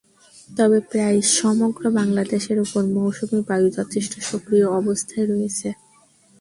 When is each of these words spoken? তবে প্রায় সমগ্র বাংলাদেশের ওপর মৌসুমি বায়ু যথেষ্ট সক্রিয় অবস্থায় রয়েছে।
তবে 0.49 0.77
প্রায় 0.91 1.19
সমগ্র 1.39 1.83
বাংলাদেশের 1.99 2.57
ওপর 2.65 2.83
মৌসুমি 2.95 3.39
বায়ু 3.47 3.67
যথেষ্ট 3.77 4.13
সক্রিয় 4.29 4.67
অবস্থায় 4.79 5.25
রয়েছে। 5.27 5.69